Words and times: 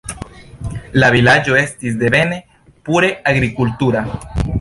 La 1.01 1.09
vilaĝo 1.15 1.57
estis 1.59 1.99
devene 2.05 2.39
pure 2.89 3.11
agrikultura. 3.33 4.03